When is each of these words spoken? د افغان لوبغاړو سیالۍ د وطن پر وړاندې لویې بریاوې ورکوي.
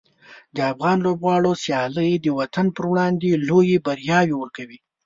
د 0.55 0.57
افغان 0.71 0.97
لوبغاړو 1.05 1.51
سیالۍ 1.63 2.11
د 2.19 2.27
وطن 2.39 2.67
پر 2.75 2.83
وړاندې 2.91 3.41
لویې 3.47 3.77
بریاوې 3.85 4.35
ورکوي. 4.37 4.77